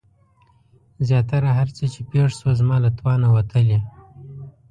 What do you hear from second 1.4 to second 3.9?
هر څه چې پېښه شوه زما له توانه وتلې.